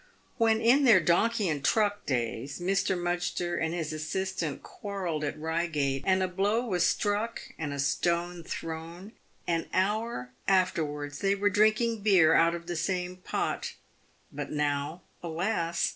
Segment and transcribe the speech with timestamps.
[0.37, 2.97] When in their donkey and truck days Mr.
[2.97, 8.43] Mudgster and his assistant quarrelled at Beigate, and a blow was struck and a stone
[8.43, 9.11] thrown,
[9.45, 13.73] an hour after wards they were drinking beer out of the same pot;
[14.31, 15.89] but now, alas